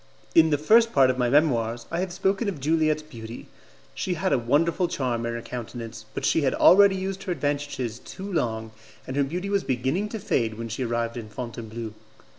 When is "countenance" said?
5.43-6.05